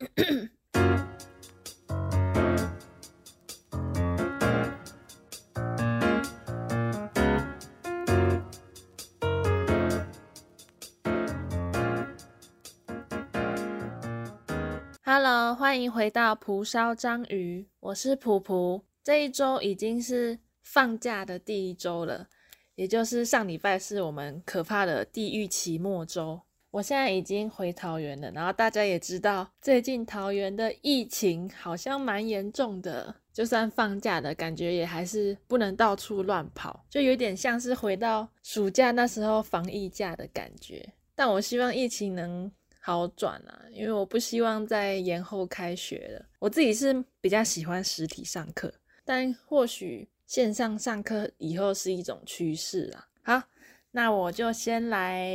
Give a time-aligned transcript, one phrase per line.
[15.04, 18.86] Hello，欢迎回到蒲烧章鱼，我是蒲蒲。
[19.04, 22.26] 这一周已经是放假的第一周了，
[22.74, 26.40] 也就是上礼拜是我们可怕的地狱期末周。
[26.70, 40.92] 我现在已经回桃园了，然后大家也知道，最近桃园的疫情好像蛮严重的，就算放假的感觉也还是不能到处乱跑，就有点像是回到暑假那时候防疫假的感觉。
[41.14, 42.50] 但我希望疫情能。
[42.82, 46.26] 好转啊，因为我不希望再延后开学了。
[46.38, 48.72] 我自己是比较喜欢实体上课，
[49.04, 53.06] 但或许线上上课以后是一种趋势啊。
[53.22, 53.42] 好，
[53.90, 55.30] 那我就先来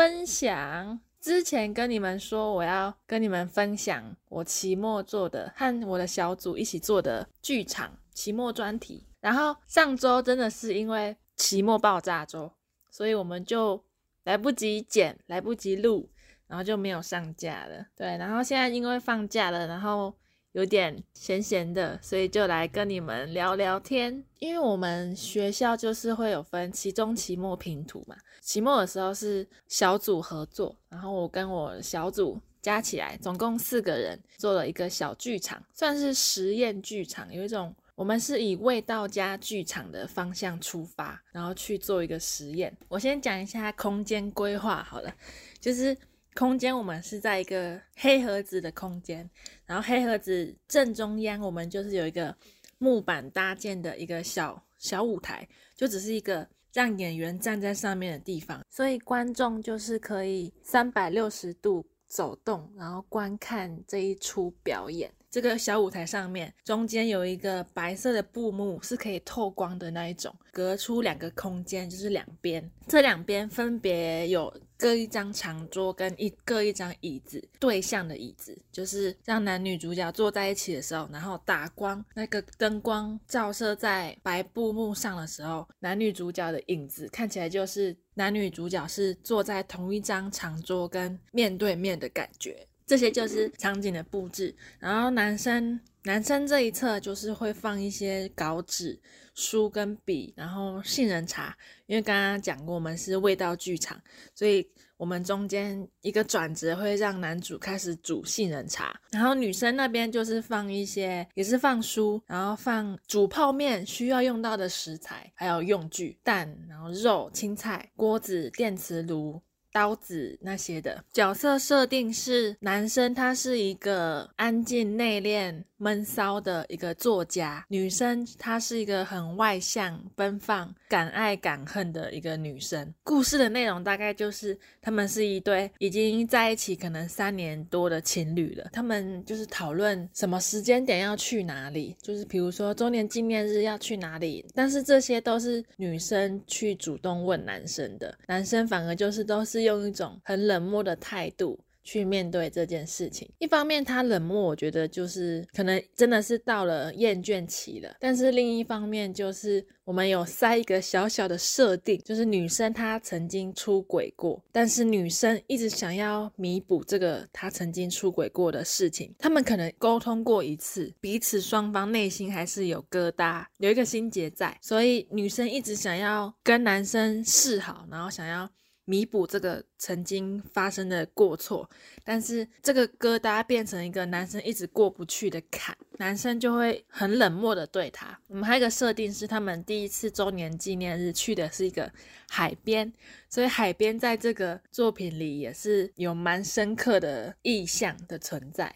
[0.00, 0.98] 分享。
[1.20, 12.50] 之前跟你们说我要跟你们分享我期末做的和我的小组一起做的剧场期末专题，然后上周真的是因为期末爆炸周，
[12.90, 13.84] 所以我们就
[14.24, 16.10] 来不及剪，来不及录。
[16.46, 18.16] 然后就没有上架了，对。
[18.16, 20.12] 然后现在因为放假了，然后
[20.52, 24.24] 有点闲闲的，所以就来跟你们聊聊天。
[24.38, 28.16] 因为我们学校就是会有分期中、期末拼图嘛。
[28.40, 37.32] 期末的时候是小组合作，然后我跟我小组加起来总共四个人做了一个小剧场，算是实验剧场。
[37.32, 42.76] 有一种我们是以味道加剧场的方向出发，然后去做一个实验。
[42.88, 45.14] 我先讲一下空间规划好了，
[45.60, 45.96] 就是。
[46.34, 49.28] 空间我们是在一个黑盒子的空间，
[49.66, 52.34] 然后黑盒子正中央我们就是有一个
[52.78, 65.12] 木板搭建的一个小小舞台，就只是一个让演员站在上面的地方，所以观众就是可以三百六十度走动，然后观看这一出表演。
[65.30, 74.52] 这个小舞台上面中间有一个白色的布幕，是可以透光的那一种，隔出两个空间，就是两边，这两边分别有。
[74.80, 92.66] 各一张长桌跟一各一张椅子对向的椅子，就是让男女主角坐在一起的时候，然后打光，那个灯光照射在白布幕上的时候，男女主角的影子看起来就是男女主角是坐在同一张长桌跟面对面的感觉。
[92.86, 94.52] 这些就是场景的布置。
[94.80, 98.98] 然后男生男生这一侧就是会放一些稿纸、
[99.34, 101.56] 书跟笔，然后杏仁茶。
[101.86, 104.00] 因为刚刚讲过，我们是味道剧场，
[104.34, 104.66] 所以
[104.96, 119.42] 我们中间一个转折会让男主开始煮杏仁茶，然后女生那边就是放一些，也是放书，然后放煮泡面需要用到的食材，还有用具，蛋，然后肉、青菜、锅子、电磁炉。
[119.72, 132.92] 刀子那些的角色设定是男生，他是一个安静内敛、闷骚的一个作家；女生她是一个很外向、奔放、敢爱敢恨的一个女生。
[133.04, 149.59] 故事的内容大概就是他们是一对已经在一起可能三年多的情侣了，他们就是讨论什么时间点要去哪里，就是比如说周年纪念日要去哪里，但是这些都是女生去主动问男生的，男生反而就是都是。
[149.62, 153.28] 用一种很冷漠的态度去面对这件事情。
[153.38, 157.96] 一方面，他冷漠，我觉得就是可能真的是到了厌倦期了。
[157.98, 169.12] 但是另一方面，就是我们有塞一个小小的设定，就是女生她曾经出轨过，但是女生一直想要弥补这个她曾经出轨过的事情。
[169.18, 178.48] 他们可能沟通过一次，彼此双方内心还是有疙瘩，有一个心结在，所以女生一直想要跟男生示好，然后想要。
[178.90, 181.70] 弥补这个曾经发生的过错，
[182.02, 188.18] 但是这个疙瘩变成一个男生一直过不去的坎，男生就会很冷漠的对他。
[188.26, 191.88] 我们还有一个设定是，他们第一次周年纪念日去的是一个
[192.28, 192.92] 海边，
[193.28, 198.74] 所以海边在这个作品里也是有蛮深刻的意象的存在。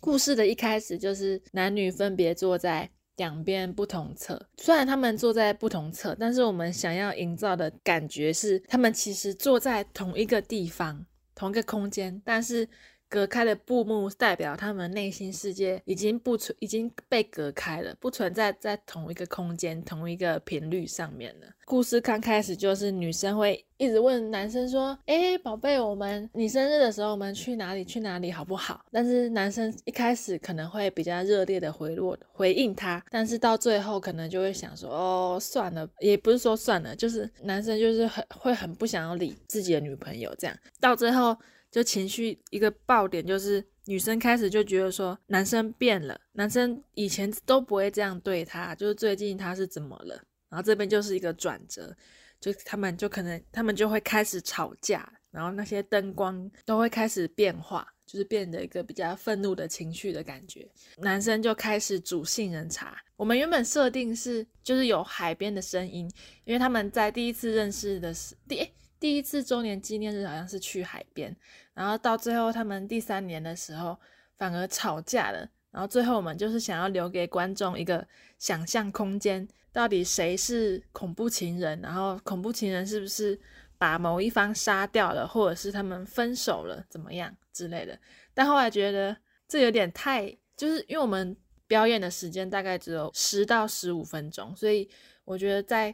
[0.00, 2.90] 故事的一开始就是男女分别坐在。
[3.16, 11.04] 两边不同侧，虽然他们坐在不同侧，但是我们想要营造的感觉是，他们其实坐在同一个地方、
[11.34, 12.68] 同一个空间，但是。
[13.12, 21.46] 隔开的布幕代表他们内心世界已经不存，已经被隔开了，不存在在同一个空间、同一个频率上面了。
[21.66, 27.84] 故事刚开始就是女生会一直问男生说：“哎，宝贝，我们你生日的时候我们去哪里？
[27.84, 41.36] 去哪里好不好？”但是男生一开始可能会比较热烈的回落回应他，但是到最后可能就会想说：“哦，算了，也不是说算了，就是男生就是很会很不想要理自己的女朋友这样，到最后。”
[41.72, 50.14] 就情绪一个爆点，就是女生开始就觉得说男生变了，男生以前都不会这样对她，就是最近他是怎么了？
[50.50, 51.96] 然后这边就是一个转折，
[52.38, 60.70] 就他们就可能他们就会开始吵架，然后那些灯光都会开始变化，就是变得一个比较愤怒的情绪的感觉。
[60.98, 63.02] 男生就开始煮杏仁茶。
[63.16, 66.06] 我们原本设定是就是有海边的声音，
[66.44, 68.68] 因为他们在第一次认识的是第。
[69.02, 71.36] 第一次周年纪念日好像是去海边，
[71.74, 73.98] 然后到最后他们第三年的时候
[74.36, 75.38] 反而吵架了，
[75.72, 78.06] 然后最后我们就是想要留给观众一个
[78.38, 83.36] 想象空间，到底谁是恐怖情人，然后恐怖情人是不是
[83.76, 87.98] 把某一方杀掉了，或者是他们分手了怎么样之类的。
[88.32, 89.16] 但后来觉得
[89.48, 94.88] 这有点太，就是因为我们表演的时间大概只有十到十五分钟，所以
[95.24, 95.92] 我觉得在。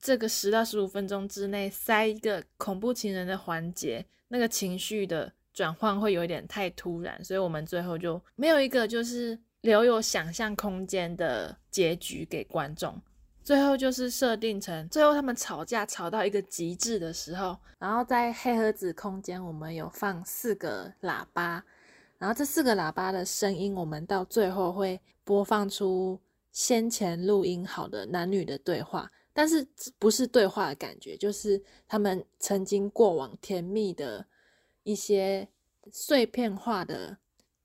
[0.00, 13.00] 这个十到十五分钟之内塞一个恐怖情人的环节，那个情绪的转换会有一点太突然，所以我们最后就没有一个就是留有想象空间的结局给观众。
[13.42, 21.64] 最后就是设定成最后他们吵架吵到一个极致的时候，然后在黑盒子空间我们有放四个喇叭，
[22.18, 26.20] 然后这四个喇叭的声音，我们到最后会播放出
[26.50, 29.10] 先前录音好的男女的对话。
[29.36, 29.68] 但是
[29.98, 34.24] 不是对话的感觉，就是他们曾经过往甜蜜的
[34.82, 35.46] 一些
[35.92, 37.18] 碎片化的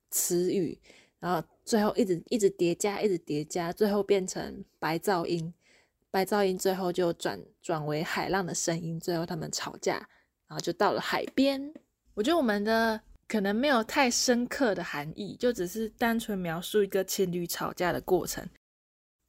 [0.09, 0.77] 词语，
[1.17, 5.53] 然后最后一直一直叠加，一直叠加，最后变成白噪音。
[6.09, 9.93] 白噪音最后就转转为海浪的声音，最后他们吵架，
[10.47, 11.73] 然后就到了海边。
[12.13, 18.45] 我觉得我们的可能没有太深刻的含义，就只是单纯描述一个情侣吵架的过程。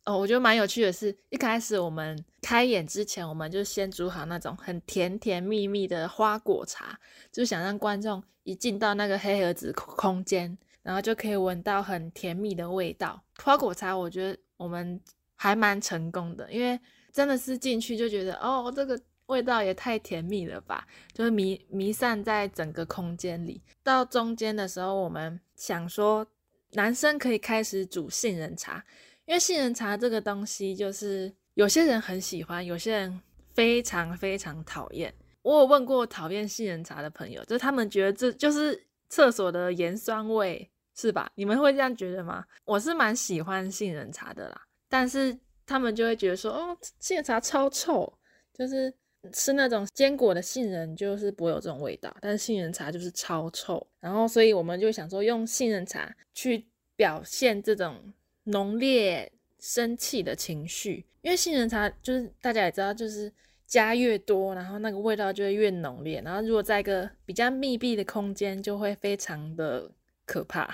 [0.05, 6.99] 哦，我觉得蛮有趣的是，一开始我们开演之前，我们就先煮好那种很甜甜蜜蜜的花果茶，
[7.31, 13.23] 就想让观众一进到那个黑盒子空间，然后就可以闻到很甜蜜的味道。
[13.45, 15.01] 花果茶，我觉得我们
[15.37, 16.81] 还蛮成功的，因为
[17.13, 23.63] 真的是进去就觉得，哦，这个味道也太甜蜜了吧，就是弥弥散在整个空间里。
[23.85, 26.27] 到中间的时候，我们想说，
[26.73, 28.85] 男生可以开始煮杏仁茶。
[29.25, 33.21] 因为杏仁茶这个东西，就是有些人很喜欢，有些人
[33.55, 35.15] 非常非常讨厌。
[35.43, 41.31] 我有问过讨厌杏仁茶的朋友，就是他们觉得这就是厕所的盐酸味，是吧？
[41.37, 42.45] 你们会这样觉得吗？
[42.65, 48.13] 我是蛮喜欢杏仁茶的啦，但是他们就会觉得说，哦，杏仁茶超臭，
[48.53, 48.93] 就是
[49.33, 53.85] 吃那种坚果的杏仁就是不会有这种味道，但是杏仁茶就是超臭。
[54.01, 56.67] 然后，所以我们就想说，用杏仁茶去
[56.97, 58.13] 表现这种。
[58.45, 63.33] 浓烈生气的情绪，因为杏仁茶就是大家也知道，就是
[63.67, 66.21] 加越多，然后那个味道就会越浓烈。
[66.25, 69.91] 然后如果在一个比较密闭的空间，就会非常的
[70.25, 70.69] 可怕。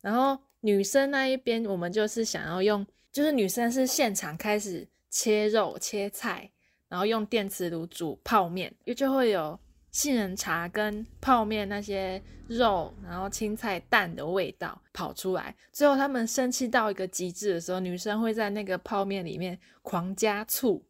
[0.00, 6.50] 然后女生那一边，我们就是想要用，就是女生是现场开始切肉切菜，
[6.88, 9.58] 然后用电磁炉煮泡面，也就会有。
[9.94, 20.84] 杏仁茶跟泡面那些肉，然后青菜蛋的味道跑出来，最后他们生气到一个极致的时候，女生会在那个泡面里面狂加醋，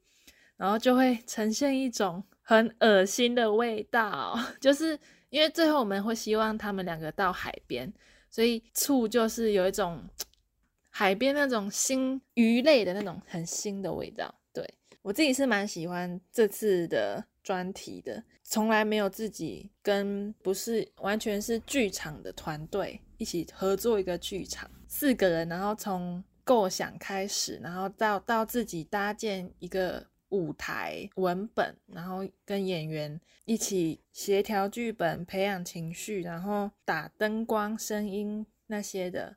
[0.57, 4.41] 然后就会呈现一种很恶心的味道。
[4.59, 4.99] 就是
[5.29, 7.93] 因为最后我们会希望他们两个到海边，
[8.31, 10.03] 所以醋就是有一种
[10.89, 14.35] 海边那种腥鱼类的那种很腥的味道。
[14.51, 14.67] 对
[15.03, 17.23] 我自己是蛮喜欢这次的。
[17.45, 39.37] 专题的，从来没有自己跟不是完全是剧场的团队一起合作一个剧场，四个人，然后从构想开始，然后到到自己搭建一个舞台文本，然后跟演员一起协调剧本、培养情绪，然后打灯光、声音那些的，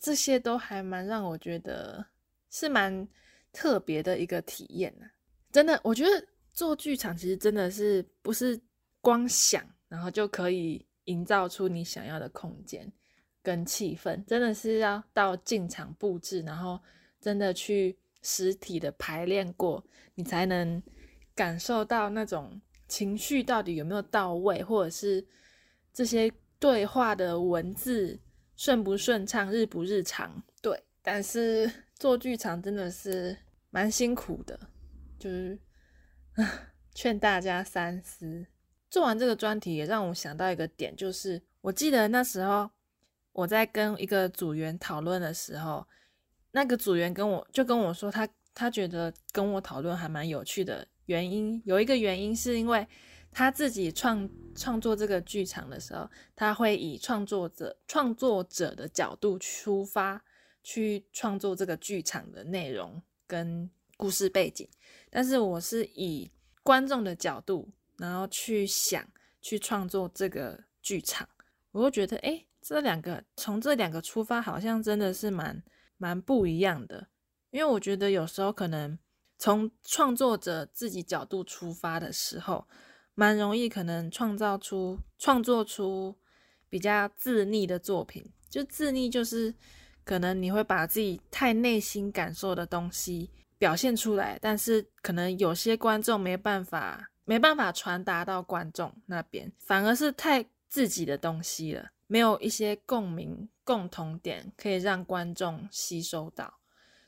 [0.00, 2.06] 这些都还蛮让我觉得
[2.48, 3.06] 是蛮
[3.52, 5.06] 特别的一个体验呢。
[5.52, 6.26] 真的，我觉得。
[6.52, 8.60] 做剧场其实真的是不是
[9.00, 12.90] 光想，然后就可以营造出你想要的空间
[13.42, 16.78] 跟气氛，真的是要到进场布置，然后
[17.20, 19.82] 真的去实体的排练过，
[20.14, 20.80] 你才能
[21.34, 25.26] 感受到那种情绪到底有没有到位，或者是
[25.92, 28.20] 这些对话的文字
[28.56, 30.40] 顺不顺畅、日不日常。
[30.60, 33.34] 对，但是做剧场真的是
[33.70, 34.60] 蛮辛苦的，
[35.18, 35.58] 就是。
[36.94, 38.46] 劝大家三思。
[38.90, 42.70] 做完这个专题，也让我想到一个点，就是我记得那时候
[43.32, 45.86] 我在跟一个组员讨论的时候，
[46.50, 50.86] 那个组员跟我就跟我说，他他觉得跟我讨论还蛮有趣的。
[51.06, 52.86] 原因有一个原因是因为
[53.30, 60.22] 他自己创创作这个剧场的时候，他会以创作者创作者的角度出发
[60.62, 64.68] 去创作这个剧场的内容跟故事背景。
[65.10, 66.30] 但是我是以
[66.62, 69.06] 观众的角度，然后去想
[69.40, 71.28] 去创作这个剧场，
[71.70, 75.62] 我会觉得，哎，这两个从这两个出发，好像真的是蛮
[75.98, 77.08] 蛮不一样的。
[77.50, 78.98] 因为我觉得有时候可能
[79.38, 82.66] 从创作者自己角度出发的时候。
[83.14, 86.16] 蛮容易，可能创造出、创作出
[86.70, 88.24] 比较自溺的作品。
[88.48, 89.54] 就自溺，就是
[90.02, 93.28] 可能你会把自己太内心感受的东西
[93.62, 106.54] 表现出来，但是可能有些观众没办法、没办法传达到观众那边，反而是太自己的东西了，没有一些共鸣、共同点可以让观众吸收到。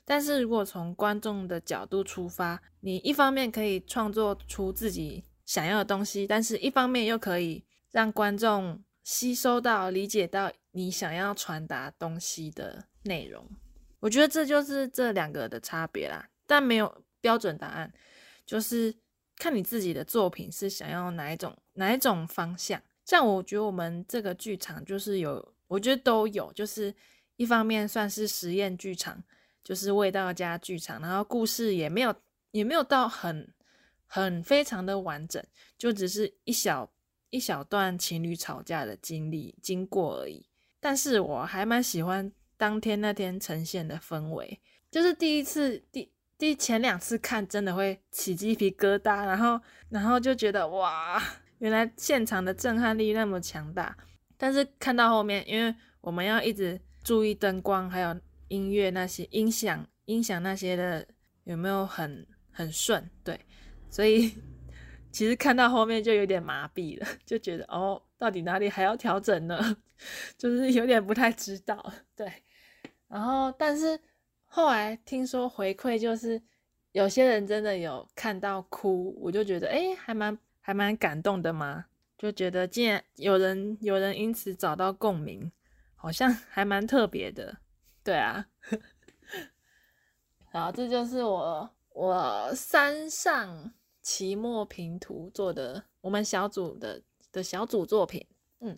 [0.05, 5.25] 但是如果从观众的角度出发，你一方面可以创作出自己。
[5.45, 13.47] 想要的东西，但是一方面又可以让观众吸收到、理解到你想要传达东西的内容。
[13.99, 17.93] 我觉得这就是这两个的差别啦，但没有标准答案，
[18.45, 18.95] 就是
[19.37, 22.81] 看你自己的作品是想要哪一种哪一种方向。
[23.03, 26.93] 像我觉得我们这个剧场就是有，我觉得都有，就是
[27.35, 29.23] 一方面算是实验剧场，
[29.63, 32.15] 就是味道加剧场，然后故事也没有
[32.51, 33.51] 也没有到很。
[34.07, 35.43] 很非常的完整，
[35.79, 36.89] 就只是一小
[37.31, 40.45] 一小段情侣吵架的经历经过而已。
[40.79, 44.61] 但是我还蛮喜欢当天那天呈现的氛围，
[44.91, 46.13] 就是第一次第
[46.45, 49.59] 第前两次看真的会起鸡皮疙瘩，然后
[49.89, 51.19] 然后就觉得哇，
[51.57, 53.97] 原来现场的震撼力那么强大。
[54.37, 58.15] 但是看到后面，因为我们要一直注意灯光还有
[58.49, 61.03] 音乐那些音响音响那些的
[61.45, 63.39] 有没有很很顺，对。
[63.89, 64.31] 所以
[65.11, 69.77] 其实看到后面就有点麻痹了，就觉得哦，到底哪里还要调整呢？
[70.37, 71.91] 就是有点不太知道。
[72.15, 72.31] 对，
[73.07, 73.99] 然后但是
[74.55, 76.41] 后来听说回馈就是
[76.93, 81.83] 有些人真的有看到哭，我就觉得哎，还蛮还蛮感动的嘛。
[82.17, 85.51] 就觉得竟然有人有人因此找到共鸣，
[85.93, 87.57] 好像还蛮特别的。
[88.01, 88.47] 对啊，
[90.53, 93.73] 好，这就是我我山上。
[94.01, 98.23] 期末评图做的，我们小组的的小组作品，
[98.59, 98.77] 嗯，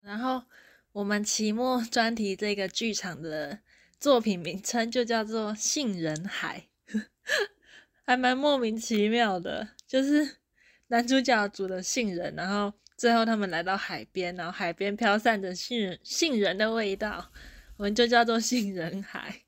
[0.00, 0.42] 然后
[0.90, 3.60] 我们期末专题这个剧场的
[3.98, 6.68] 作品名称就叫做《杏仁海》，
[8.04, 10.36] 还蛮莫名其妙的，就是
[10.88, 17.30] 男主角煮的杏仁，然后最后他们来到海边，然后海边飘散着杏仁杏仁的味道，
[17.76, 19.42] 我们就叫做杏仁海，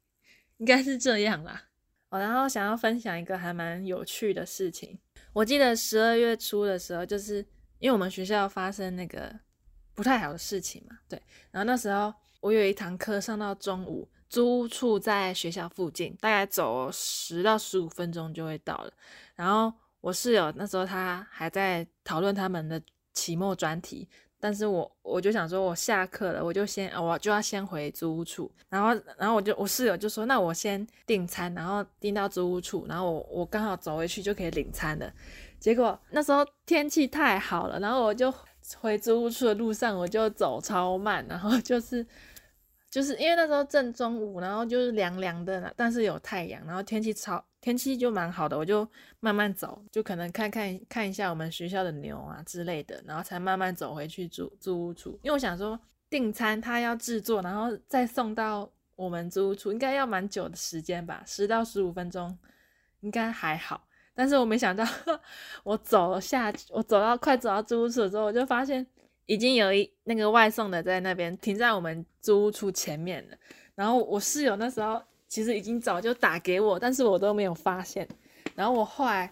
[0.56, 1.64] 应该是这样啦。
[2.08, 4.98] 哦，然后想要分享一个还蛮有趣的事情。
[5.34, 7.36] 我记得十二月初的时候，就是
[7.78, 9.38] 因为我们学校发生那个
[9.94, 11.20] 不太好的事情嘛，对。
[11.50, 18.92] 然后那时候我有一堂课上到中午，租屋处在学校附近，大概走十到十五分钟就会到了。
[19.34, 22.80] 然后我室友那时候他还在讨论他们的
[23.12, 24.08] 期末专题。
[24.40, 35.12] 但是我我就想说，我下课了，我就先我就要先回租屋处，然后然后我就我室友就说，那我先订餐，然后订到租屋处，然后我我刚好走回去就可以领餐了。
[35.58, 38.32] 结果那时候天气太好了，然后我就
[38.76, 42.06] 回租屋处的路上我就走超慢，然后就是
[42.90, 47.44] 就是因为那时候正中午，然后就是凉凉的，但是有太阳，然后天气超。
[47.60, 55.18] 天气就蛮好的，我就慢慢走，就可能看看看一下我们学校的牛啊之类的，然后才慢慢走回去租租屋处。
[55.24, 55.78] 因为我想说
[56.08, 62.38] 订餐他要制作，然后再送到我们租屋处，应该要蛮久的时间吧，十到十五分钟，
[63.00, 63.88] 应该还好。
[64.14, 64.86] 但是我没想到，
[65.64, 68.86] 我走下我走到快走到租屋处的时候，我就发现
[69.26, 73.36] 已经有一那个外送的在那边停在我们租屋处前面了。
[73.74, 75.02] 然后我室友那时候。
[75.30, 78.08] 其实已经早就打给我，但是我都没有发现。
[78.54, 79.30] 然后我后来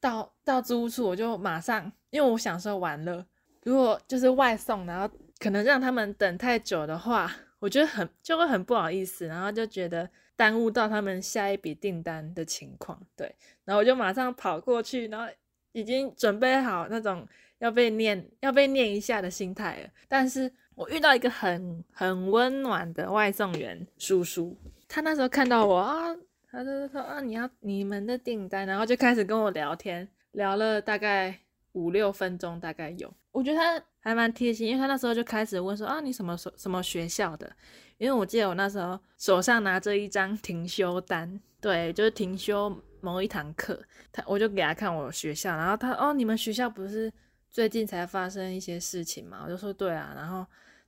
[0.00, 3.24] 到到租屋处，我就马上，因为我想说完了，
[3.62, 13.00] 如果就是外送，然后可能让他们等太久的话，我觉得很就会很不好意思，然后就觉得耽误到他们下一笔订单的情况。
[13.14, 13.32] 对，
[13.64, 15.32] 然后我就马上跑过去，然后
[15.70, 17.24] 已经准备好那种
[17.58, 19.90] 要被念要被念一下的心态了。
[20.08, 24.56] 但是我遇到一个很很温暖的外送员叔叔。
[24.86, 26.14] 他那时候看到我啊，
[26.50, 31.36] 他就说啊，你要你们的订单，然后就开始跟我聊天，聊了大概
[31.72, 33.12] 五六分钟，大概有。
[33.32, 37.50] 我觉得他还蛮贴心，因为他那时候就开始问说啊，你什么什什么学校的？
[37.96, 47.10] 因为我记得我那时候手上拿着一张停休单，对，就是停休某一堂课，他我就给他看我学校，然后他哦，你们学校不是
[47.50, 50.46] 最近才发生一些事情嘛，我就说对啊，然后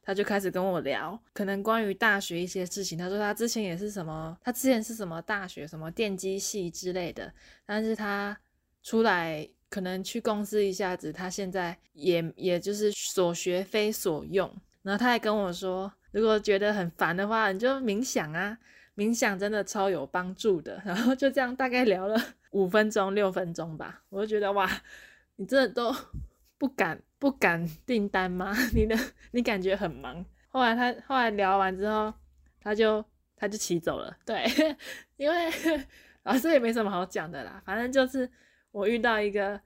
[0.09, 2.97] 他就开始跟我聊，可能关于大学一些事情。
[2.97, 7.31] 他说他之前也是什么，他之前是什么大学，什么电机系之类的，
[7.67, 8.35] 但是他
[8.83, 14.51] 出来可能去公司一下子，他现在也也就是所学非所用。
[14.81, 18.57] 然后他还跟我说，如果觉得很烦的话，你就冥想啊，
[18.97, 20.81] 冥想真的超有帮助的。
[20.87, 22.19] 然后就这样大概聊了
[22.53, 24.81] 五分钟六分钟吧，我就觉得哇，
[25.37, 25.95] 你这都。
[26.59, 28.55] 不敢不敢订单吗？
[28.75, 28.97] 你的
[29.33, 30.25] 你感觉很忙。
[30.49, 32.13] 后来他后来聊完之后，
[32.61, 33.05] 他就
[33.37, 34.17] 他就骑走了。
[34.25, 34.45] 对，
[35.17, 35.51] 因为
[36.23, 37.63] 老师也没什么好讲的啦。
[37.65, 38.31] 反正就是
[38.71, 39.61] 我遇到一个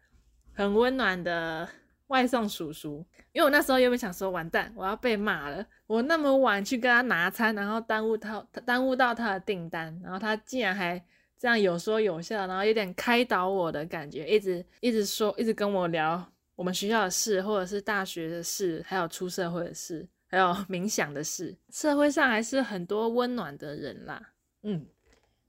[0.53, 1.69] 很温暖的
[2.09, 3.05] 外送叔叔。
[3.33, 5.65] 因为我那时候原本想说，完蛋，我要被骂了。
[5.87, 11.03] 我那么晚去跟他拿餐，然后耽误他耽误到他的订单，然后他竟然还
[11.39, 16.32] 这样有说有笑，然后有点开导我的感觉，一直一直说，一直跟我聊。
[16.55, 24.35] 我们学校的事，或者是大学的事，还有出社会的事，还有冥想的事，社会上还是很多温暖的人啦。
[24.63, 24.87] 嗯，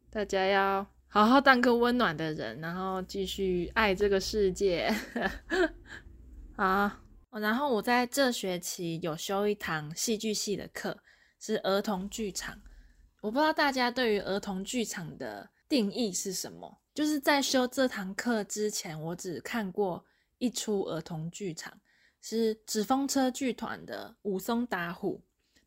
[0.09, 4.89] 大家要好好当个温暖的人，然后继续爱这个世界。
[6.55, 6.89] 好，
[7.31, 10.97] 然后我在这学期有修一堂戏剧系的课，
[11.39, 12.59] 是儿童剧场。
[13.21, 16.81] 我不知道大家对于儿童剧场的定义是什么？
[16.93, 20.05] 就是在修这堂课之前，我只看过。
[20.43, 21.71] 一出儿童剧场
[22.19, 25.21] 是纸风车剧团的武松打虎，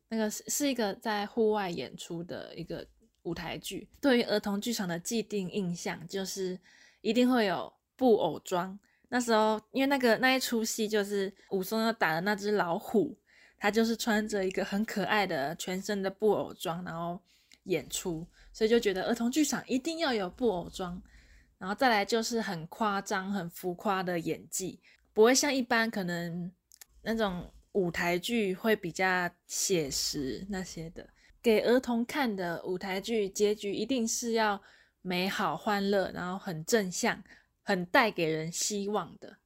[0.07, 2.87] 那个是是一个在户外演出的一个
[3.23, 3.89] 舞台剧。
[3.99, 6.59] 对于儿童剧场的既定印象就是
[7.01, 8.77] 一定会有布偶装。
[9.09, 13.17] 那时候因为那个那一出戏就是武松要打的那只老虎，
[13.57, 17.19] 他就是穿着一个很可爱的全身的布偶装，然后
[17.63, 21.01] 演出，所以就觉得儿童剧场一定要有布偶装。
[21.57, 24.79] 然后再来就是很夸张、很浮夸的演技，
[25.13, 26.51] 不会像一般可能
[27.01, 31.09] 那种舞台剧会比较写实那些的。
[31.41, 34.61] 给儿童看的舞台剧结局一定是要
[35.01, 37.23] 美好、欢乐，然后很正向、
[37.63, 39.37] 很带给人希望的。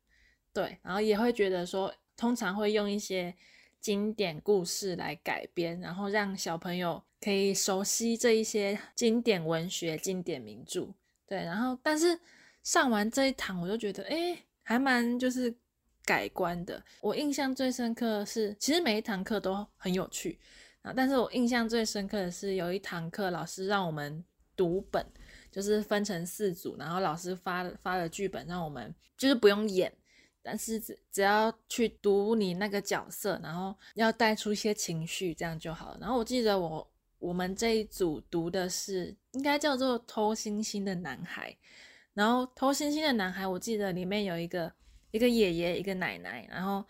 [0.51, 3.33] 对，然后也会觉得说，通常会用一些
[3.79, 10.93] 经典故事来改编，然后让小朋友可以熟悉这一些经典文学、经典名著。
[11.31, 12.19] 对，然后但是
[12.61, 15.55] 上完这一堂，我就觉得，哎，还蛮就是
[16.03, 16.83] 改观的。
[16.99, 20.37] 我印象最深刻是，其实每一堂课都很有趣
[20.81, 24.21] 啊，但是我印象最深刻的是有一堂课，老师让我们
[24.57, 25.05] 读本，
[25.49, 29.89] 就是分成四组，然后老师发发了剧本，让我们就是不用演，
[30.43, 35.97] 但是只只要去读你那个角色，然后要带出一些情绪，这样就好了。
[36.01, 36.90] 然后我记得我。
[37.21, 41.51] 我们这一组读的是应该叫做《偷星星的男孩》，
[42.15, 44.73] 然后《偷星星的男孩》，我记得里面有一个
[45.11, 46.83] 一个爷爷，一个奶奶，然后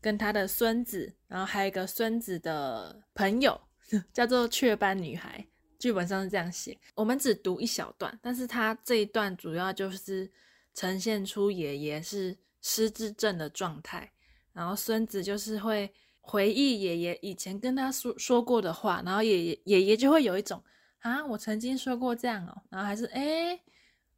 [0.00, 3.60] 跟他的孙子，然后还有一个孙子的朋友，
[4.14, 5.44] 叫做雀斑女孩。
[5.80, 6.78] 剧本上是这样写。
[6.94, 10.30] 我们只读一小段，但是他这一段主要就是
[10.72, 14.12] 呈现出爷爷是失智症的状态，
[14.52, 15.92] 然后孙子就是会。
[16.26, 20.60] 回忆爷爷以前跟他说说过的话，然后爷爷爷爷就会有一种
[21.00, 23.60] 啊，我曾经说过这样哦，然后还是哎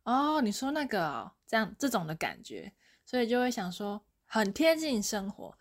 [0.04, 2.72] 哦，你说那个哦，这样这种的感觉，
[3.04, 5.52] 所以就会想说很贴近生活，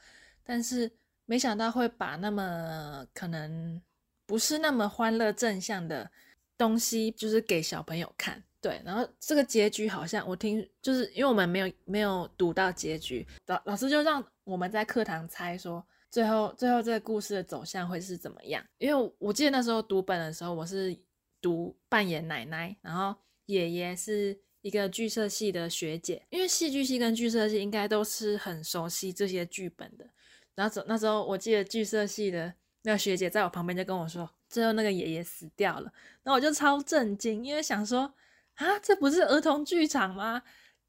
[0.43, 0.91] 但是
[1.25, 3.81] 没想到会把那么可能
[4.27, 6.09] 不是那么欢乐正向的
[6.55, 15.83] 东西，就是给小朋友看，对，然后这个结局好像我听，就是因为我们没有没有读到结局，老老师就让我们在课堂猜说。
[16.15, 18.63] 最后，最后这个故事的走向会是怎么样？
[18.77, 20.97] 因为我记得那时候读本的时候，我是
[21.41, 23.13] 读扮演奶奶，然后
[23.47, 26.25] 爷爷是一个剧社系的学姐。
[26.29, 30.09] 因为戏剧系跟剧社系应该都是很熟悉这些剧本的。
[30.55, 35.91] 然后那时候我记得剧社系的那个学姐在我旁边就跟我说，最后那个爷爷死掉了。
[36.23, 38.13] 然后我就超震惊，因为想说
[38.53, 40.43] 啊，这不是儿童剧场吗？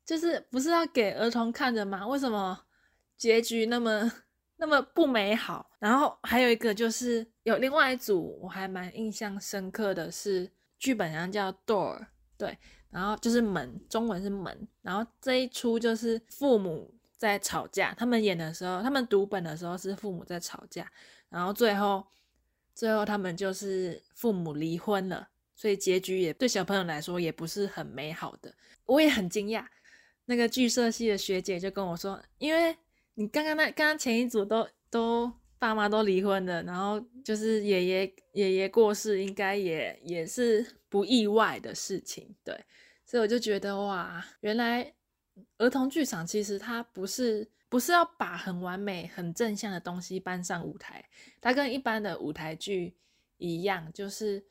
[0.05, 2.07] 就是不是要给儿童看的吗？
[2.07, 2.67] 为什么
[3.19, 4.13] 结局那么？
[4.59, 12.07] 那么不美好，然后还有一个就是有另外一组我还蛮印象深刻的是剧本上叫 door，
[12.39, 12.57] 对，
[12.91, 20.91] 然后就是门，中文是门，然后这一出就是父母在吵架，他们演的时候，他们读本的时候是父母在吵架，
[21.29, 22.07] 然后最后
[22.75, 28.55] 最后他们就是父母离婚了，所以结局也对小朋友来说也不是很美好的，
[28.87, 29.67] 我也很惊讶，
[30.25, 32.75] 那个剧社系的学姐就跟我说，因为。
[33.17, 42.55] 你刚刚那刚刚前一组都都爸妈都离婚了，然后就是爷爷爷爷过世，应该也也是不意外的事情，对，
[43.07, 44.95] 所以我就觉得哇，原来
[45.57, 51.03] 儿童剧场其实它不是不是要把很完美、很正向的东西搬上舞台，
[51.41, 52.95] 它跟一般的舞台剧
[53.39, 54.45] 一样，就是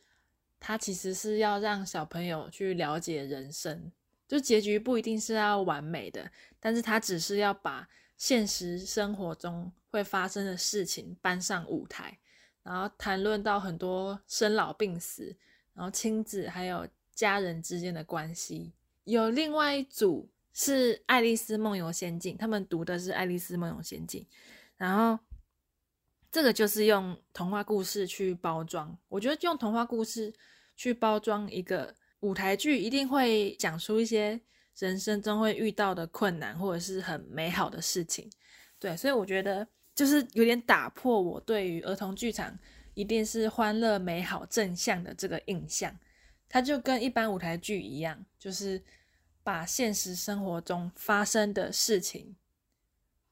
[0.60, 3.91] 它其实是要让小朋友去了解人生，
[4.28, 12.17] 就结局不一定是要完美的，但是它只是要把现实生活中会发生的事情搬上舞台，
[12.63, 15.36] 然后谈论到很多生老病死，
[15.73, 18.73] 然后亲子还有家人之间的关系。
[19.04, 20.30] 有另外一组。
[20.58, 24.23] 是《爱丽丝梦游仙境》，他们读的是《爱丽丝梦游仙境》，
[24.78, 25.21] 然后
[26.32, 28.97] 这个就是用童话故事去包装。
[29.10, 30.34] 我觉得用童话故事
[30.78, 34.39] 去包装一个舞台剧，一定会讲出一些
[34.78, 38.30] 人生中会遇到的困难，或者是很美好的事情。
[38.80, 42.58] 对，所以我觉得就是有点打破我对于儿童剧场
[42.94, 45.98] 一定是欢乐、美好、正向的这个印象。
[46.48, 48.82] 它就跟一般舞台剧一样，就是。
[49.46, 52.36] 把现实生活中发生的事情，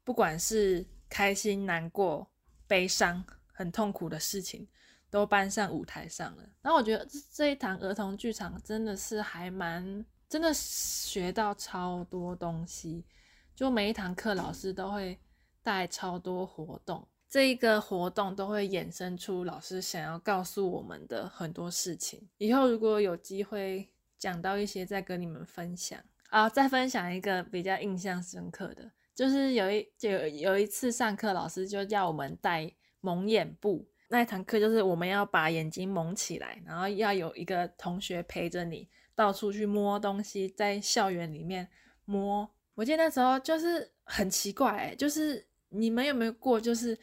[0.04, 2.32] 不管是开心、难过、
[2.68, 4.68] 悲伤、很痛苦的事情，
[5.10, 6.48] 都搬上舞台上了。
[6.62, 13.06] 然后我觉得这一堂儿童剧场真的是还蛮，真的学到超多东西。
[13.54, 15.20] 就每一堂课老师都会
[15.62, 22.28] 带超多活动，这一个活动都会衍生出老师想要告诉我们的很多事情。
[22.40, 23.88] 以后如果有机会。
[24.18, 26.48] 讲到一些，再跟你们分享啊。
[26.48, 33.86] 再分享一个比较印象深刻的，就是有一就有一次上课，老师就叫我们戴蒙眼布。
[34.08, 41.70] 那一堂课就是我们要把眼睛蒙起来，然后要有一个同学陪着你到处去摸东西，在校园里面
[42.06, 42.50] 摸。
[42.76, 46.98] 我记得那时候就是很奇怪，就是你们有没有过，就是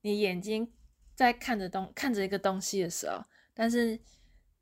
[0.00, 0.72] 你眼睛
[1.14, 4.00] 在看着东看着一个东西的时候，但是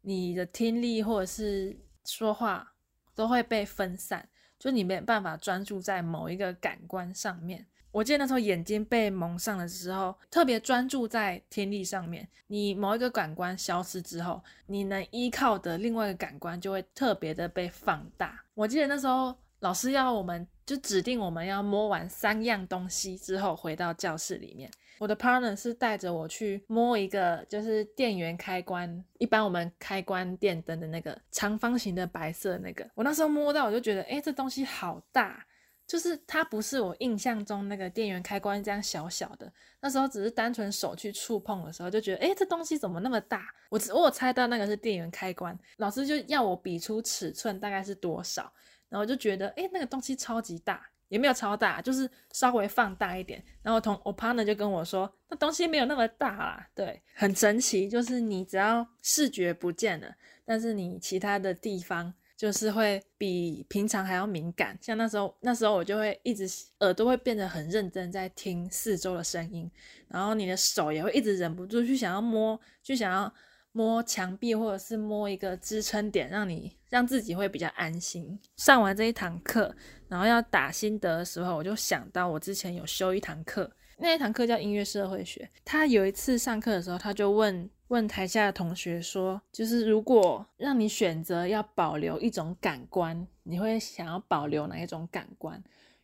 [0.01, 2.75] 你的听力或者是说话
[3.15, 7.67] 都会被分散，就你没办法专注在某一个感官上面。
[7.91, 12.29] 我记得那时候眼睛被蒙上的时候，特别专注在听力上面。
[12.47, 18.43] 你某一个感官消失之后，你能依靠的另外一个感官就会特别的被放大。
[18.55, 24.71] 我记得那时候老师要我们就指定我们要摸完三样东西之后回到教室里面。
[24.99, 32.85] 我的 partner 是带着我去摸一个，就是电源开关，一般我们开关电灯的那个长方形的白色那个。
[32.95, 35.47] 我那时候摸到，我就觉得，哎，这东西好大，
[35.89, 39.53] 就是它不是我印象中那个电源开关这样小小的。
[39.81, 43.53] 那时候只是单纯手去触碰的时候，就觉得，哎，这东西怎么那么大？
[43.71, 48.53] 我我有猜到那个是电源开关，老师就要我比出尺寸大概是多少，
[48.89, 50.89] 然后就觉得，哎，那个东西超级大。
[51.09, 53.43] 也没有超大，就是稍微放大一点。
[53.63, 57.89] 然后同我 partner 就跟我说，那东西没有那么大啦，对，很神奇。
[57.89, 64.79] 就是你只要视觉不见了，但是你其他的地方就是会比平常还要敏感。
[64.81, 66.49] 像那时候，那时候我就会一直
[66.81, 69.71] 耳朵会变得很认真在听四周的声音，
[70.09, 73.31] 然后你的手也会一直忍不住去想要摸，去想要。
[73.73, 78.37] 摸墙壁，或者是摸一个支撑点，让你让自己会比较安心。
[78.57, 79.73] 上完这一堂课，
[80.09, 85.49] 然后要打心得的时候，我就想到我之前有修一堂课，那一堂课叫音乐社会学。
[85.65, 95.63] 他有一次上课的时候，他就问问台下的同学说：“就是如果让你选择要保留一种感官，你会想要保留哪一种感官？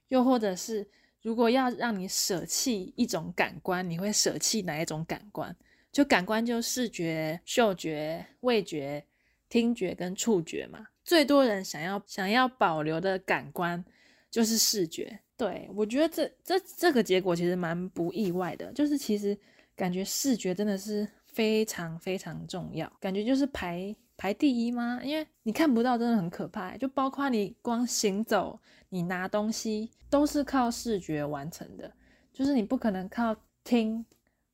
[0.09, 0.87] 又或者是
[1.23, 5.55] 如果要让你舍弃一种感官，你会舍弃哪一种感官？”
[5.93, 9.05] 就感官就视觉、嗅觉、味觉、
[9.49, 13.85] 听觉跟触觉嘛，最多人想要想要保留的感官
[14.29, 15.21] 就是视觉。
[15.37, 19.39] 对我觉得这这这个结果其实蛮不意外的，就是其实
[19.77, 25.01] 感觉视觉真的是非常非常重要，感觉就是排排第一吗？
[25.05, 31.93] 因为你看不到真的很可怕，就包括你光行走、你拿东西都是靠视觉完成的，
[32.33, 34.07] 就是你不可能靠听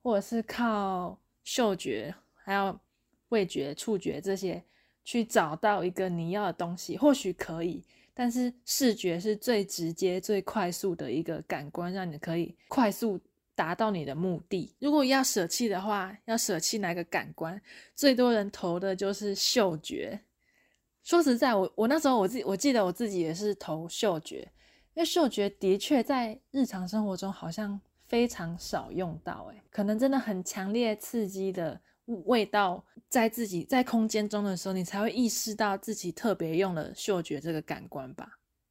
[0.02, 1.20] 或者是靠。
[1.42, 2.78] 嗅觉，还有
[3.30, 4.62] 味觉、触觉这些，
[5.02, 7.82] 去找到一个你要的东西，或许可以。
[8.14, 13.18] 但是视觉是最直接、最快速的一个感官，让你可以快速
[13.60, 14.74] 达到你的目的。
[14.78, 17.60] 如果要舍弃的话，要舍弃哪个感官？
[17.94, 20.18] 最多人投的就是嗅觉。
[21.02, 24.38] 说实在，我我那时候我自我记得我自己也是投嗅觉，
[24.94, 27.78] 因为嗅觉的确在日常生活中好像。
[28.10, 31.80] 非常少用到，哎，可能真的很强烈刺激的
[32.26, 38.28] 味道，在自己在空间中的时候，你才会意识到自己特别用了嗅觉这个感官吧。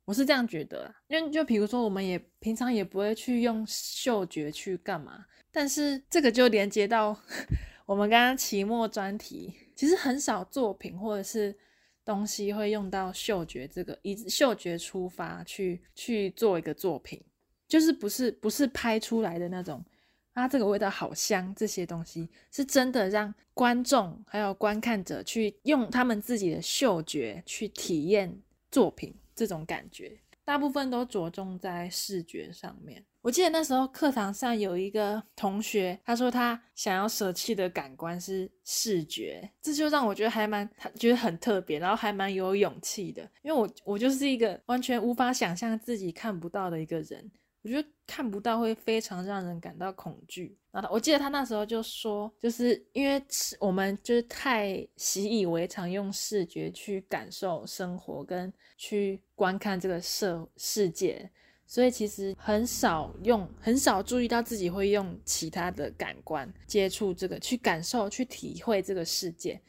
[0.10, 7.16] 我是这样觉得，因为就比如说，我们也平常也不会去用嗅觉去干嘛，但是这个就连接到
[7.86, 11.56] 我们刚刚期末专题，其实很少作品或者是
[12.04, 17.22] 东西会用到嗅觉这个，以嗅觉出发去去做一个作品。
[17.68, 19.86] 就是不是不是拍出来的那种
[20.34, 28.36] 啊，这个味道好香，这些东西是真的让观众还有观看者去用他们自己的嗅觉去体验
[28.72, 30.20] 作品，这种感觉。
[30.44, 33.06] 大部分都着重在视觉上面。
[33.22, 43.22] 我记得那时候课堂上有一个同学，他说他想要舍弃的感官是视觉，这就让我觉得还蛮，觉得很特别，然后还蛮有勇气的。
[43.44, 47.32] 因为我我就是一个完全无法想象自己看不到的一个人。
[47.62, 50.58] 我觉得看不到会非常让人感到恐惧。
[50.72, 53.22] 然后我记得他那时候就说，就是因为
[53.60, 61.30] 我们就是太习以为常用视觉去感受生活跟去观看这个社世界，
[61.68, 69.60] 所以其实很少用，很少注意到自己会用其他的感官接触这个，去感受、去体会这个世界。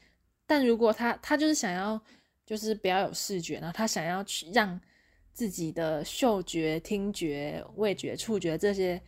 [0.47, 2.01] 但如果他他就是想要，
[2.47, 4.81] 就是不要有视觉，然后他想要去让。
[5.41, 9.01] 自己的嗅觉、听觉、味觉、触觉这些，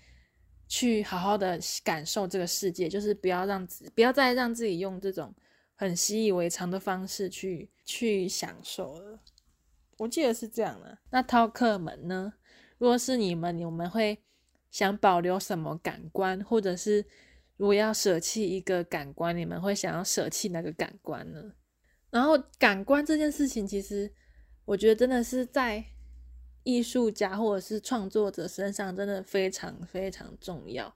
[0.67, 5.35] 去好好的感受这个世界，就是不要让自不要再让自己用这种
[5.75, 9.21] 很习以为常的方式去去享受了。
[9.99, 10.97] 我记得是这样的。
[11.11, 12.33] 那饕客们呢？
[12.79, 14.23] 如果是你们，你们会
[14.71, 17.05] 想保留什么感官，或者是
[17.59, 21.53] 如果要舍弃一个感官，你们会想要舍弃哪个感官呢？
[22.09, 24.11] 然后感官这件事情，其实
[24.65, 25.92] 我觉得真的是在。
[26.65, 30.95] 艺术家或者是创作者身上真的非常非常重要，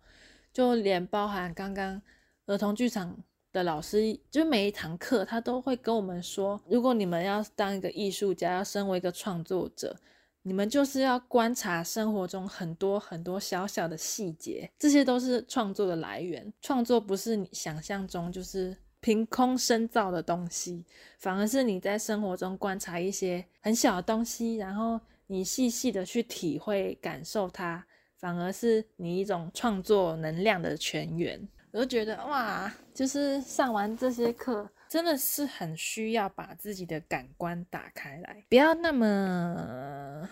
[0.53, 2.01] 就连包含刚刚
[2.47, 3.17] 儿童剧场
[3.53, 9.97] 的老师，就每一堂课他都会跟我们说，如果你们要当一个艺术家，要身为一个创作者，
[10.43, 16.53] 你们就是要观察生活中很多很多小小的细节，这些都是创作的来源。
[16.61, 20.85] 创作不是你想象中就是凭空生造的东西，
[21.19, 25.01] 反而是你在生活中观察一些很小的东西，然后。
[25.29, 27.85] 你细细的去体会、感受它，
[28.17, 31.49] 反而是你一种创作能量的泉源。
[31.73, 40.29] 我就觉得哇，就是上完这些课，真的是很需要把自己的感官打开来，不要那么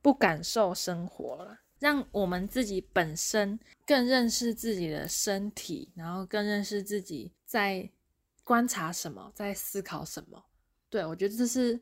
[0.00, 7.90] 不感受生活了，让我们自己本身更认识自己的身体，然后更认识自己在
[8.44, 10.42] 观察什么，在思考什么。
[10.88, 11.80] 对我觉得这是。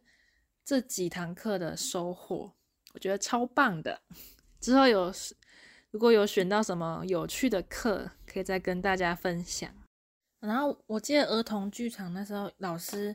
[0.64, 2.50] 这几堂课的收获，
[2.94, 4.00] 我觉得超棒的。
[4.60, 5.12] 之后有
[5.90, 9.70] 如果有选到什么有趣的课，可以再跟大家分享。
[10.40, 13.14] 然后我记得儿童剧场那时候老师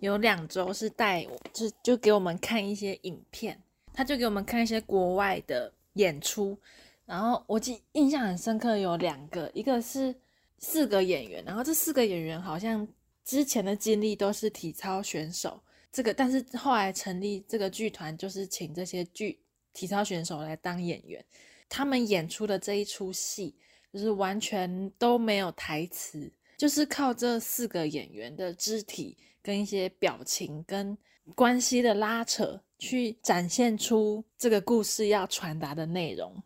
[0.00, 6.58] 有两周是带我，就就给我们看一些影片，他就给我们看一些国外的演出。
[7.04, 10.14] 然后我记印象很深刻有两个，一个是
[10.58, 12.86] 四个演员，然后这四个演员好像
[13.24, 15.62] 之前的经历都是体操选手。
[15.90, 19.40] 这个，但是后来成立这个剧团，就是请这些剧
[19.72, 21.24] 体操选手来当演员。
[21.68, 23.56] 他们演出的这一出戏，
[23.92, 30.96] 就是完全都没有台词，就是靠这四个演员的肢体跟一些表情跟
[31.34, 36.42] 关系的拉扯，去展现出这个故事要传达的内容。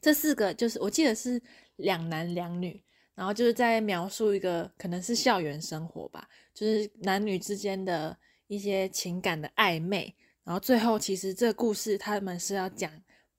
[0.00, 1.42] 这四个就是我记得是
[1.76, 2.82] 两男两女，
[3.16, 8.16] 然后就是在描述一个可能是校园生活吧，就是男女之间的。
[8.50, 12.90] 一些情感的暧昧，然后最后其实这个故事他们是要讲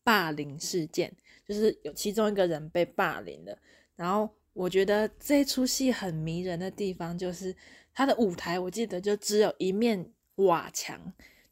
[0.06, 1.14] 霸凌事件，
[1.46, 3.58] 就是有其中一个人被霸凌了。
[3.98, 7.54] 然后我觉得这出戏很迷人的地方，就是
[7.94, 10.98] 它的舞台，我记得就只有一面瓦墙，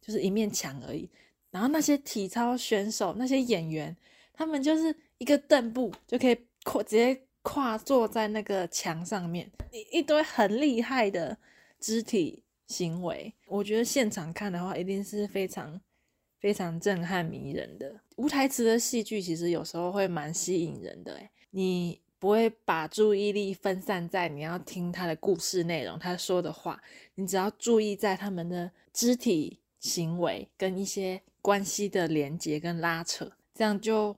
[0.00, 1.10] 就是一面墙而已。
[1.50, 3.94] 然后那些体操选手、那些演员，
[4.32, 11.36] 他们就是一个凳步就可以跨，直接跨坐在那个墙上面，一一堆很厉害的
[11.78, 12.42] 肢体。
[12.70, 15.80] 行为，我觉得现场看的话，一定是非常
[16.38, 18.00] 非常震撼迷人的。
[18.14, 26.80] 无台词的戏剧其实有时候会蛮吸引人的，你不会把注意力分散在你要听他的故事内容，他说的话，
[27.16, 34.16] 你只要注意在他们的肢体行为跟一些关系的连接跟拉扯，这样就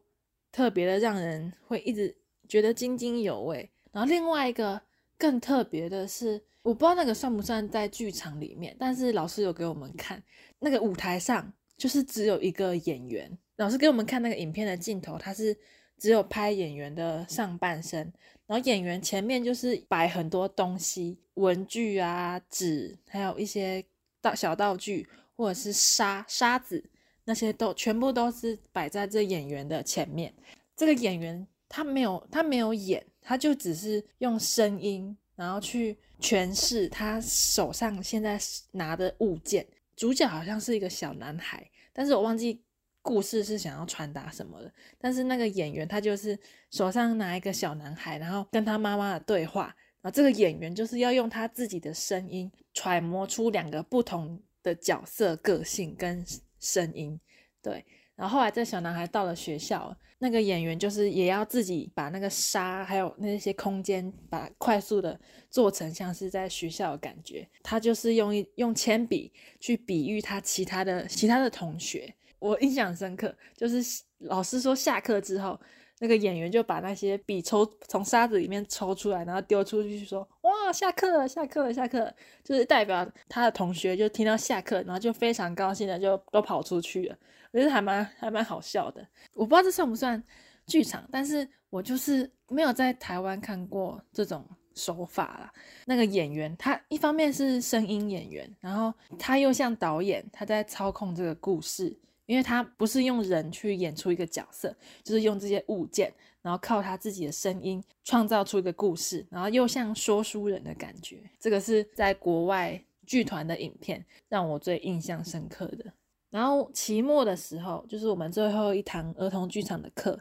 [0.50, 2.14] 特别的让人会一直
[2.46, 3.70] 觉得津津有味。
[3.92, 4.82] 然后另外一个
[5.22, 6.42] 更特别的是。
[6.62, 10.22] 我不知道那个算不算在剧场里面，但是老师有给我们看
[10.60, 13.36] 那个舞台上，就是只有一个演员。
[13.56, 15.56] 老师给我们看那个影片的镜头，他是
[15.98, 18.12] 只有拍演员的上半身，
[18.46, 23.84] 然后演员前面就是摆很多东西，文具啊、纸，还有一些
[24.20, 26.84] 道小道具或者是沙沙子，
[27.24, 30.32] 那些都全部都是摆在这演员的前面。
[30.76, 35.16] 这个演员他没有他没有演，他就只是用声音。
[35.34, 38.38] 然后去诠释他手上现在
[38.70, 42.62] 拿的物件，主角好像是一个小男孩，但是我忘记
[43.00, 44.70] 故事是想要传达什么的。
[44.98, 46.38] 但是那个演员他就是
[46.70, 56.24] 手上拿一个小男孩，然后跟他妈妈的对话，然后这个演员就是要用他自己的声音揣摩出两个不同的角色个性跟
[56.60, 57.18] 声音，
[57.62, 57.84] 对。
[58.16, 65.18] 然后后来这小男孩到了学校，那个演员就是也要自己把那个沙还有那些空间，把快速的
[65.50, 67.48] 做成像是在学校的感觉。
[67.62, 75.58] 他就是用一用铅笔去比喻他其他的其他的同学，我印象深刻，就是老师说下课之后。
[76.02, 82.12] 那个演员就把那些笔抽从沙子里面抽出来，然后丢出去，说：“哇，下课了，下课了，下课！”
[82.42, 87.16] 就是代表他的同学就听到下课，然后就非常高兴的就都跑出去了。
[87.52, 89.06] 我觉得还蛮还蛮好笑的。
[89.34, 90.20] 我不知道这算不算
[90.66, 95.52] 剧场，但是我就是没有在台湾看过这种手法啦。
[95.86, 101.96] 那个演员他一方面是声音演员，然后他又像导演，他在操控这个故事。
[102.26, 111.18] 因为他不是用人去演出一个角色，就是用这些物件，然后靠他自己的声音创造出一个故事，然后又像说书人的感觉。
[111.38, 115.92] 这个是在国外剧团的影片让我最印象深刻的。
[116.30, 120.18] 然后期末的时候，就是我们最后一堂儿童剧场的课，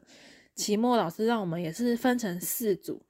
[0.55, 3.01] 期末老师让我们也是分成四组。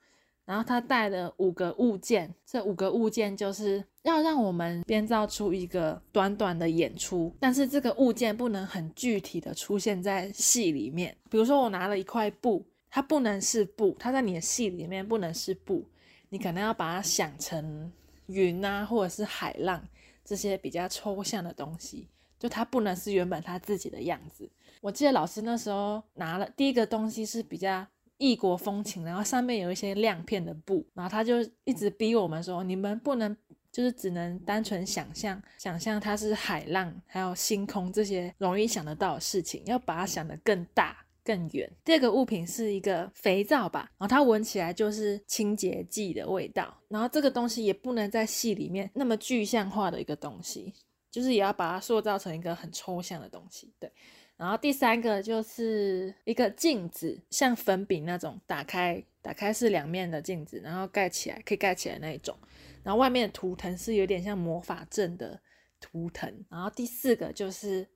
[0.43, 11.15] 然后他带了五个物件，这五个物件就是要让我们编造出一个短短的演出，但是这个物件不能很具体的出现在戏里面。
[11.29, 15.85] 比如说我拿了一块布，它不能是布，它在你的戏里面不能是布，
[16.29, 17.91] 你可能要把它想成
[18.25, 19.83] 云啊，或者是海浪
[20.25, 22.07] 这些比较抽象的东西，
[22.39, 24.49] 就它不能是原本它自己的样子。
[24.81, 27.85] 我记得老师那时候拿了第一个东西是比较。
[28.23, 33.35] 异国风情，然后上面有一些亮片的布，然后他就一直逼我们说，你们不能
[33.71, 41.71] 就是只能单纯想象，想象它是海浪，还有星空这些容易想得到的事情，要把它想得更大更远。
[41.85, 50.73] 第二个物品是一个肥皂吧，然后它闻起来就是清洁剂的味道，然后这个东西也不能在戏里面那么具象化的一个东西，
[51.09, 53.91] 就是也要把它塑造成一个很抽象的东西，对。
[54.35, 62.35] 然后第三个就是一个镜子，像粉饼那种，打开打开是两面的镜子，然后盖起来可以盖起来那一种。
[62.83, 65.41] 然后外面的图腾是有点像魔法阵的
[65.79, 66.45] 图腾。
[66.49, 67.87] 然后第四个就是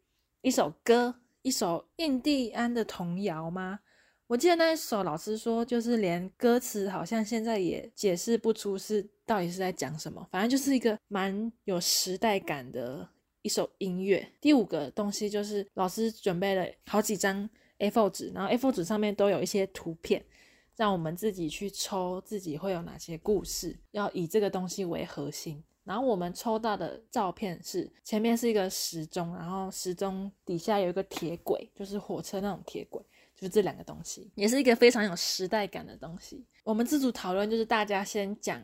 [0.42, 3.80] 一首歌，一首印第安的童谣吗？
[4.28, 13.10] 我记得那一首老师说，就是连歌词好像现在也解释不出是到底是在讲什么，反正就是一个蛮有时代感的。
[13.42, 20.26] 一首音乐，第五个东西就是老师准备了好几张 A4 纸，然后 A4 纸上面都有一些图片，
[20.76, 25.64] 让我们自己去抽自己会有哪些故事，要以这个东西为核心。
[25.84, 33.02] 然后我们抽到的照片是前面是一个时钟，然后时钟底下有一个铁轨，就是火车那种铁轨，
[33.36, 36.44] 就是这两个东西，也是一个非常有时代感的东西。
[36.64, 38.62] 我们自主讨论就是大家先讲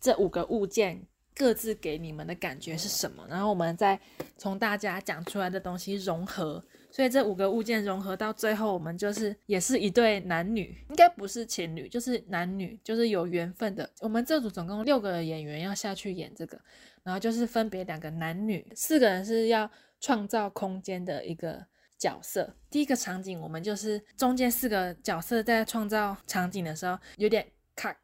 [0.00, 1.06] 这五个物件。
[1.32, 3.26] 各自给你们的感觉是什么？
[3.26, 3.98] 然后我们再
[4.36, 13.88] 从大家讲出来的东西融合，所以这五个物件融合到最后，我们就是也是一对男女，应该不是情侣，就是男女，就是有缘分的。
[14.00, 16.60] 我们这组总共六个演员要下去演这个，
[17.02, 21.64] 然后就是分别两个男女，四个人是要创造空间的一个
[21.96, 22.54] 角色。
[22.68, 27.96] 第一个场景，我们就是中间四个角色在创造场景的时候，有点咔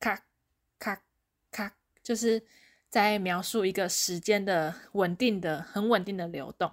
[0.00, 0.18] 咔
[0.78, 1.02] 咔
[1.50, 2.42] 咔，就是。
[2.92, 6.70] 在描述一个时间的稳定的、很稳定的流动，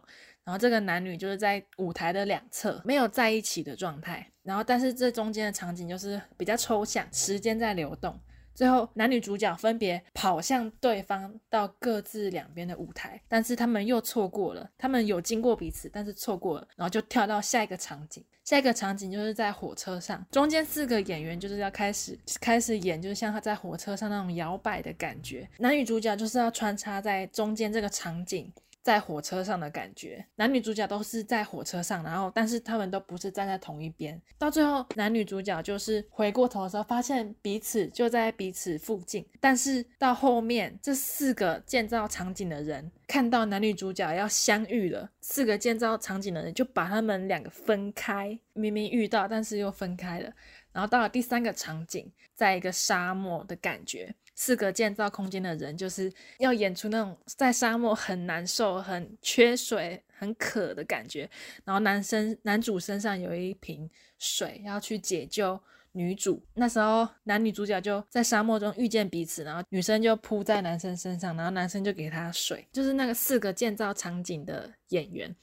[0.50, 8.20] 然后这个男女就是在舞台的两侧没有在一起的状态，然后但是这中间的场景就是比较抽象，时间在流动。
[8.56, 14.68] 最后，男女主角分别跑向对方到各自两边的舞台，但是他们又错过了。
[14.76, 18.26] 他们有经过彼此，但是错过了，然后就跳到下一个场景。
[18.44, 25.48] 下一个场景就是在火车上，中间四个演员就是要开始开始演，就是像他在火车上那种摇摆的感觉。
[25.60, 28.52] 男女主角就是要穿插在中间这个场景。
[28.90, 34.20] 在火车上的感觉，男女主角都是在火车上，然后但是他们都不是站在同一边。
[34.36, 39.24] 到最后，男女主角就是回过头的时候，发现彼此就在彼此附近。
[39.40, 48.40] 但是到后面，这四个建造场景的人看到男女主角要相遇了，四个建造场景的人就把他们两个分开。
[48.54, 50.34] 明明遇到，但是又分开了。
[50.72, 54.16] 然后到了第三个场景，在一个沙漠的感觉。
[54.40, 61.30] 四个建造空间的人就是要演出那种在沙漠很难受、很缺水、很渴的感觉。
[61.66, 65.60] 然后男生男主身上有一瓶水，要去解救
[65.92, 66.42] 女主。
[66.54, 72.66] 那时候男女主角就在沙漠中遇见彼此，然后女生就扑在男生身上，然后男生就给她水。
[72.72, 75.36] 就是那个四个建造场景的演员。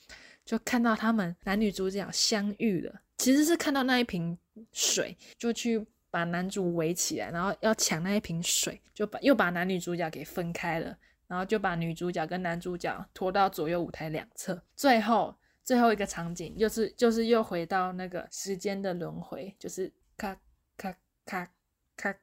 [0.46, 3.02] 就看到他们男女主角相遇了。
[3.18, 4.38] 其实是看到那一瓶
[4.72, 5.84] 水，就去
[6.16, 10.96] 把男主围起来，然后要抢那一瓶水，就把又把男女主角给分开了，
[11.26, 14.58] 然后就把女主角跟男主角拖到左右舞台两侧。
[14.74, 20.34] 最后最后一个场景，就是就是又回到那个时间的轮回，就是咔
[20.78, 20.96] 咔
[21.26, 21.46] 咔
[21.94, 22.14] 咔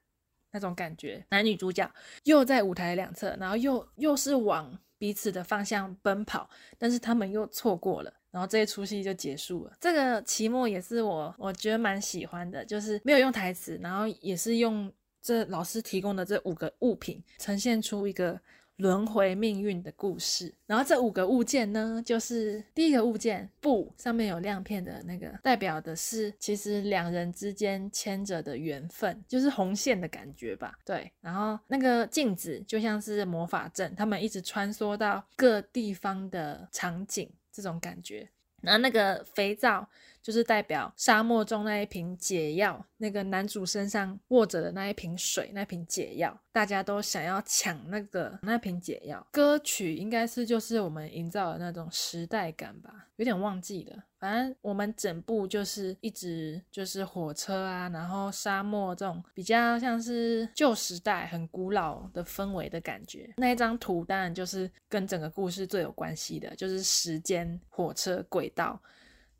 [0.49, 1.23] 那种感觉。
[1.29, 1.87] 男女主角
[2.23, 8.11] 又在舞台两侧，然后又又是往彼此的方向奔跑，但是他们又错过了。
[8.33, 9.73] 然后这一出戏就结束了。
[9.79, 18.39] 这个期末也是我我觉得蛮喜欢的，就是没有用台词，然后也是用这老师提供的这五个物品，呈现出一个
[18.77, 20.51] 轮回命运的故事。
[20.65, 30.73] 然后这五个物件呢，就是第一个物件布上面有亮片的那个，代表的是其实两人之间牵着的缘分，就是红线的感觉吧。
[30.83, 37.29] 对，然后那个镜子就像是魔法阵，他们一直穿梭到各地方的场景。
[37.53, 38.27] 这种感觉，
[38.61, 39.87] 然后那个肥皂
[40.23, 49.27] 就是代表沙漠中那一瓶解药，那个男主身上握着的那一瓶水，那瓶解药，大家都想要抢那个那瓶解药。
[49.31, 54.01] 歌曲应该是就是我们营造的那种时代感吧，有点忘记了。
[54.17, 63.33] 反正我们整部就是一直就是火车啊，然后沙漠这种比较像是旧时代很古老的氛围的感觉。
[63.35, 68.81] 那一张图当然就是跟整个故事最有关系的，就是时间、火车、轨道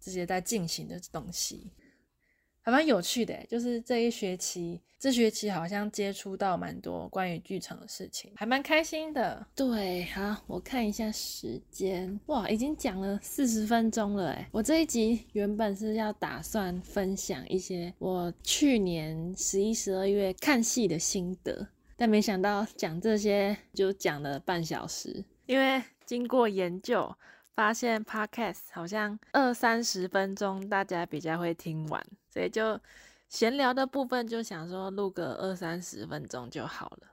[0.04, 1.72] 这些在进行的东西。
[2.66, 9.45] 还蛮有趣的，就是这一学期，这学期好像接触到蛮多关于剧场的事情，还蛮开心的。
[9.54, 27.14] 对，好，我看一下时间，哇，已经讲了四十分钟了，哎，我这一集原本是要打算分享一些我去年十一、十二月看戏的心得，但没想到讲这些就讲了半小时，因为经过研究。
[27.56, 32.80] 发现 podcast 好像二三十分钟大家比较会听完，所以就
[33.30, 37.08] 闲聊的部分就想说录个二三十分钟就好了。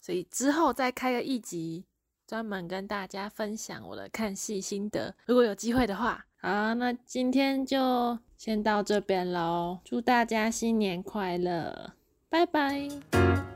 [0.00, 1.84] 所以之后再开个一集，
[2.26, 5.14] 专门跟大家分享我的看戏心得。
[5.26, 9.80] 如果有机会的话，好，那今天就先到这边喽。
[9.84, 11.92] 祝大家新年快乐，
[12.28, 13.47] 拜拜。